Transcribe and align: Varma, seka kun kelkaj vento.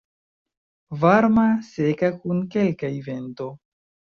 Varma, 1.03 1.45
seka 1.67 2.11
kun 2.25 2.43
kelkaj 2.57 2.93
vento. 3.11 3.53